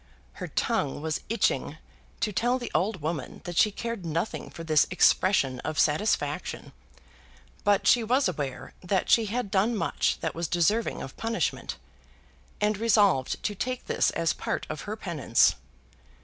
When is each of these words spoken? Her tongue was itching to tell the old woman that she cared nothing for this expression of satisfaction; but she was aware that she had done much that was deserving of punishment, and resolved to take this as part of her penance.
Her 0.41 0.47
tongue 0.47 0.99
was 1.03 1.21
itching 1.29 1.77
to 2.21 2.33
tell 2.33 2.57
the 2.57 2.71
old 2.73 3.03
woman 3.03 3.41
that 3.43 3.55
she 3.55 3.69
cared 3.69 4.03
nothing 4.03 4.49
for 4.49 4.63
this 4.63 4.87
expression 4.89 5.59
of 5.59 5.77
satisfaction; 5.77 6.71
but 7.63 7.85
she 7.85 8.03
was 8.03 8.27
aware 8.27 8.73
that 8.83 9.11
she 9.11 9.27
had 9.27 9.51
done 9.51 9.75
much 9.75 10.17
that 10.21 10.33
was 10.33 10.47
deserving 10.47 11.03
of 11.03 11.15
punishment, 11.17 11.77
and 12.59 12.79
resolved 12.79 13.43
to 13.43 13.53
take 13.53 13.85
this 13.85 14.09
as 14.09 14.33
part 14.33 14.65
of 14.71 14.81
her 14.89 14.95
penance. 14.95 15.53